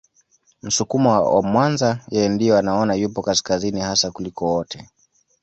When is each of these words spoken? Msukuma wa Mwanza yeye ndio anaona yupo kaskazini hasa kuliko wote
Msukuma 0.63 1.21
wa 1.21 1.41
Mwanza 1.43 1.99
yeye 2.09 2.29
ndio 2.29 2.57
anaona 2.57 2.93
yupo 2.95 3.21
kaskazini 3.21 3.81
hasa 3.81 4.11
kuliko 4.11 4.45
wote 4.45 4.89